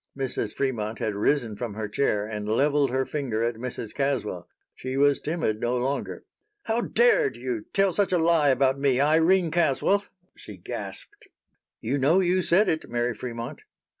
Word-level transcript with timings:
Mrs. 0.17 0.55
Fremont 0.55 0.97
had 0.97 1.13
risen 1.13 1.55
from 1.55 1.75
her 1.75 1.87
chair 1.87 2.25
and 2.25 2.47
leveled 2.47 2.89
her 2.89 3.05
finger 3.05 3.43
at 3.43 3.53
Mrs. 3.57 3.93
Caswell. 3.93 4.49
She 4.73 4.97
was 4.97 5.19
timid 5.19 5.59
no 5.61 5.77
longer. 5.77 6.23
"How 6.63 6.81
dared 6.81 7.35
you 7.35 7.65
tell 7.71 7.93
such 7.93 8.11
a 8.11 8.17
lie 8.17 8.49
about 8.49 8.79
me, 8.79 8.99
Irene 8.99 9.51
Caswell?" 9.51 10.03
she 10.35 10.57
gasped. 10.57 11.27
"You 11.81 11.99
know 11.99 12.19
you 12.19 12.41
said 12.41 12.67
it, 12.67 12.89
Mary 12.89 13.13
Fremont." 13.13 13.61